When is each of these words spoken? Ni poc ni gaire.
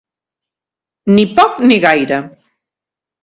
Ni 1.17 1.25
poc 1.39 1.61
ni 1.71 1.77
gaire. 1.85 2.19